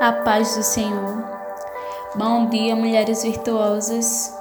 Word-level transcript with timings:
A 0.00 0.12
paz 0.12 0.56
do 0.56 0.62
Senhor. 0.62 1.22
Bom 2.14 2.46
dia, 2.46 2.74
mulheres 2.74 3.22
virtuosas. 3.22 4.34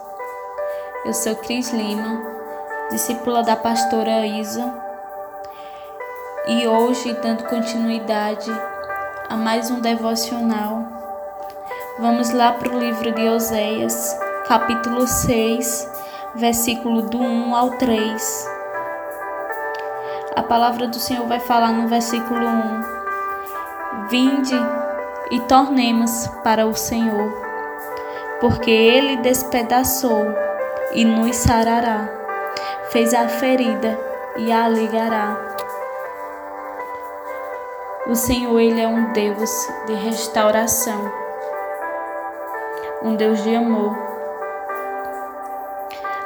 Eu 1.03 1.13
sou 1.13 1.35
Cris 1.35 1.73
Lima, 1.73 2.23
discípula 2.89 3.43
da 3.43 3.57
pastora 3.57 4.25
Isa, 4.25 4.73
e 6.47 6.65
hoje, 6.65 7.11
dando 7.21 7.43
continuidade 7.43 8.49
a 9.27 9.35
mais 9.35 9.69
um 9.69 9.81
devocional, 9.81 10.87
vamos 11.99 12.31
lá 12.31 12.53
para 12.53 12.73
o 12.73 12.79
livro 12.79 13.11
de 13.11 13.27
Oséias, 13.27 14.17
capítulo 14.47 15.05
6, 15.05 15.91
versículo 16.35 17.01
do 17.01 17.19
1 17.19 17.53
ao 17.53 17.71
3. 17.71 18.49
A 20.37 20.41
palavra 20.41 20.87
do 20.87 20.99
Senhor 20.99 21.27
vai 21.27 21.41
falar 21.41 21.73
no 21.73 21.89
versículo 21.89 22.47
1: 22.47 24.07
Vinde 24.07 24.55
e 25.31 25.39
tornemos 25.41 26.27
para 26.43 26.65
o 26.65 26.73
Senhor, 26.73 27.31
porque 28.39 28.71
ele 28.71 29.17
despedaçou 29.17 30.25
e 30.93 31.05
nos 31.05 31.35
sarará, 31.35 32.09
fez 32.91 33.13
a 33.13 33.27
ferida 33.27 33.97
e 34.37 34.51
a 34.51 34.67
ligará. 34.67 35.37
O 38.07 38.15
Senhor, 38.15 38.59
ele 38.59 38.81
é 38.81 38.87
um 38.87 39.13
Deus 39.13 39.51
de 39.85 39.93
restauração, 39.93 41.11
um 43.03 43.15
Deus 43.15 43.43
de 43.43 43.55
amor. 43.55 43.95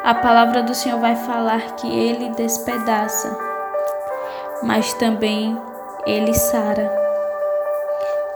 A 0.05 0.15
palavra 0.15 0.63
do 0.63 0.73
Senhor 0.73 0.99
vai 0.99 1.15
falar 1.15 1.75
que 1.75 1.87
ele 1.87 2.29
despedaça, 2.29 3.37
mas 4.61 4.93
também 4.93 5.59
ele 6.05 6.33
sara 6.33 7.02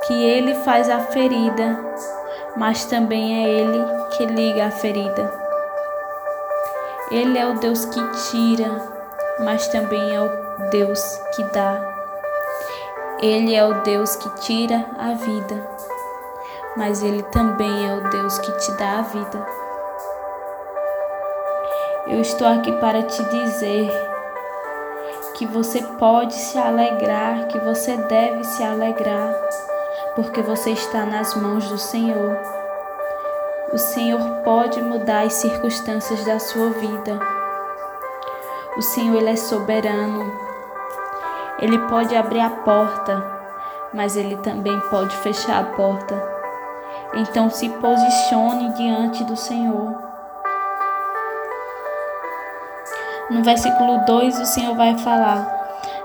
que 0.08 0.14
ele 0.14 0.56
faz 0.56 0.90
a 0.90 1.00
ferida, 1.00 1.78
mas 2.56 2.86
também 2.86 3.44
é 3.44 3.50
ele 3.50 3.86
que 4.12 4.26
liga 4.26 4.68
a 4.68 4.72
ferida. 4.72 5.34
Ele 7.12 7.38
é 7.38 7.46
o 7.46 7.56
Deus 7.56 7.84
que 7.84 8.02
tira, 8.30 8.82
mas 9.44 9.68
também 9.68 10.16
é 10.16 10.22
o 10.22 10.70
Deus 10.70 11.22
que 11.36 11.44
dá. 11.44 11.78
Ele 13.22 13.54
é 13.54 13.66
o 13.66 13.82
Deus 13.82 14.16
que 14.16 14.30
tira 14.40 14.86
a 14.98 15.14
vida, 15.14 15.68
mas 16.78 17.04
ele 17.04 17.24
também 17.24 17.90
é 17.90 17.94
o 17.94 18.10
Deus 18.10 18.40
que 18.40 18.52
te 18.60 18.72
dá 18.78 19.00
a 19.00 19.02
vida. 19.02 19.46
Eu 22.08 22.22
estou 22.22 22.48
aqui 22.48 22.72
para 22.72 23.04
te 23.04 23.22
dizer 23.26 23.92
que 25.36 25.46
você 25.46 25.82
pode 26.00 26.34
se 26.34 26.58
alegrar, 26.58 27.48
que 27.48 27.60
você 27.60 27.98
deve 27.98 28.46
se 28.46 28.64
alegrar 28.64 29.36
porque 30.18 30.42
você 30.42 30.72
está 30.72 31.06
nas 31.06 31.36
mãos 31.36 31.70
do 31.70 31.78
Senhor. 31.78 32.36
O 33.72 33.78
Senhor 33.78 34.20
pode 34.44 34.82
mudar 34.82 35.22
as 35.22 35.34
circunstâncias 35.34 36.26
da 36.26 36.40
sua 36.40 36.72
vida. 36.72 37.20
O 38.76 38.82
Senhor 38.82 39.16
ele 39.16 39.30
é 39.30 39.36
soberano. 39.36 40.34
Ele 41.60 41.78
pode 41.88 42.16
abrir 42.16 42.40
a 42.40 42.50
porta, 42.50 43.24
mas 43.94 44.18
ele 44.18 44.36
também 44.38 44.80
pode 44.90 45.16
fechar 45.18 45.60
a 45.60 45.66
porta. 45.76 46.16
Então 47.14 47.48
se 47.52 47.70
posicione 47.70 48.74
diante 48.74 49.24
do 49.24 49.38
Senhor. 49.38 50.02
No 53.30 53.44
versículo 53.44 54.04
2, 54.08 54.40
o 54.40 54.46
Senhor 54.46 54.76
vai 54.76 54.98
falar: 54.98 55.48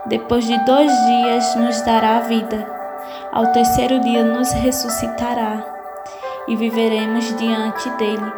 Depois 0.05 0.45
de 0.45 0.63
dois 0.67 0.93
dias 1.07 1.55
nos 1.55 1.81
dará 1.81 2.19
a 2.19 2.21
vida 2.21 2.82
ao 3.33 3.47
terceiro 3.47 3.99
dia 4.01 4.23
nos 4.23 4.53
ressuscitará 4.53 5.65
e 6.47 6.55
viveremos 6.55 7.35
diante 7.39 7.89
dele. 7.93 8.33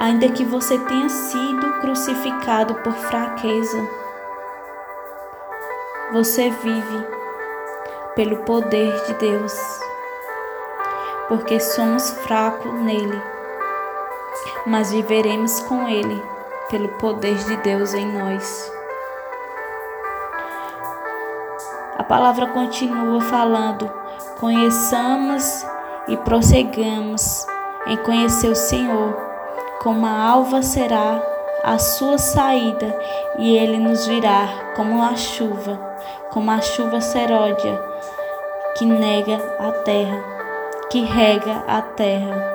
Ainda 0.00 0.28
que 0.30 0.44
você 0.44 0.76
tenha 0.80 1.08
sido 1.08 1.80
crucificado 1.80 2.74
por 2.76 2.92
fraqueza, 2.92 3.88
você 6.12 6.50
vive 6.50 7.06
pelo 8.16 8.38
poder 8.38 8.92
de 9.06 9.14
Deus, 9.14 9.54
porque 11.28 11.60
somos 11.60 12.10
fracos 12.10 12.72
nele, 12.72 13.22
mas 14.66 14.90
viveremos 14.90 15.60
com 15.60 15.88
ele 15.88 16.20
pelo 16.68 16.88
poder 16.88 17.36
de 17.36 17.56
Deus 17.58 17.94
em 17.94 18.06
nós. 18.12 18.81
A 22.02 22.04
palavra 22.04 22.48
continua 22.48 23.20
falando: 23.20 23.88
conheçamos 24.40 25.64
e 26.08 26.16
prosseguamos 26.16 27.46
em 27.86 27.96
conhecer 27.98 28.48
o 28.48 28.56
Senhor, 28.56 29.14
como 29.80 30.04
a 30.04 30.10
alva 30.10 30.62
será 30.62 31.22
a 31.62 31.78
sua 31.78 32.18
saída, 32.18 32.92
e 33.38 33.56
ele 33.56 33.78
nos 33.78 34.04
virá 34.04 34.48
como 34.74 35.00
a 35.00 35.14
chuva, 35.14 35.78
como 36.32 36.50
a 36.50 36.60
chuva 36.60 37.00
seródia 37.00 37.80
que 38.76 38.84
nega 38.84 39.36
a 39.60 39.70
terra, 39.70 40.24
que 40.90 41.04
rega 41.04 41.62
a 41.68 41.82
terra. 41.82 42.52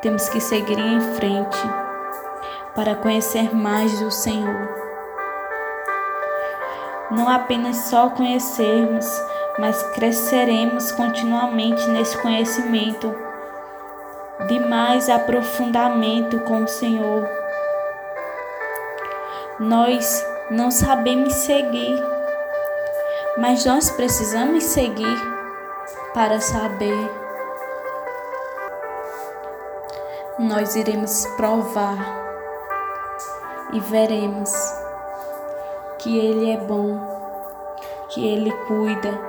Temos 0.00 0.26
que 0.30 0.40
seguir 0.40 0.78
em 0.78 1.02
frente 1.02 1.58
para 2.74 2.94
conhecer 2.94 3.54
mais 3.54 4.00
do 4.00 4.10
Senhor 4.10 4.81
não 7.12 7.28
apenas 7.28 7.76
só 7.76 8.08
conhecermos, 8.10 9.06
mas 9.58 9.82
cresceremos 9.94 10.90
continuamente 10.92 11.86
nesse 11.90 12.16
conhecimento 12.18 13.14
de 14.48 14.58
mais 14.58 15.08
aprofundamento 15.08 16.40
com 16.40 16.64
o 16.64 16.68
Senhor. 16.68 17.28
Nós 19.60 20.26
não 20.50 20.70
sabemos 20.70 21.34
seguir, 21.34 22.02
mas 23.36 23.64
nós 23.64 23.90
precisamos 23.90 24.64
seguir 24.64 25.18
para 26.14 26.40
saber. 26.40 27.10
Nós 30.38 30.74
iremos 30.74 31.26
provar 31.36 31.98
e 33.72 33.80
veremos 33.80 34.81
que 36.02 36.18
Ele 36.18 36.50
é 36.50 36.56
bom, 36.56 36.98
que 38.08 38.26
Ele 38.26 38.50
cuida, 38.66 39.20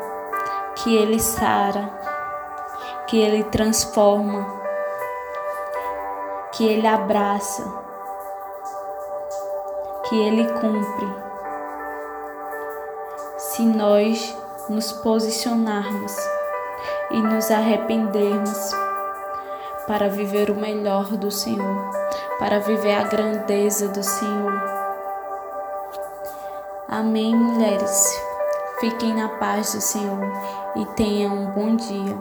que 0.76 0.96
Ele 0.96 1.20
sara, 1.20 1.88
que 3.06 3.20
Ele 3.20 3.44
transforma, 3.44 4.44
que 6.52 6.68
Ele 6.68 6.88
abraça, 6.88 7.64
que 10.10 10.20
Ele 10.20 10.48
cumpre. 10.54 11.24
Se 13.38 13.62
nós 13.62 14.36
nos 14.68 14.92
posicionarmos 14.94 16.16
e 17.12 17.22
nos 17.22 17.52
arrependermos 17.52 18.72
para 19.86 20.10
viver 20.10 20.50
o 20.50 20.56
melhor 20.56 21.06
do 21.18 21.30
Senhor, 21.30 21.92
para 22.40 22.60
viver 22.60 22.96
a 22.96 23.04
grandeza 23.04 23.90
do 23.90 24.02
Senhor. 24.02 24.83
Amém, 26.94 27.36
mulheres. 27.36 28.08
Fiquem 28.80 29.16
na 29.16 29.28
paz 29.28 29.74
do 29.74 29.82
Senhor 29.82 30.20
e 30.76 30.86
tenham 30.96 31.36
um 31.36 31.46
bom 31.48 31.76
dia. 31.76 32.16